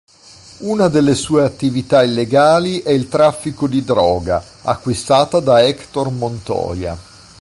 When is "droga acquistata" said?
3.83-5.39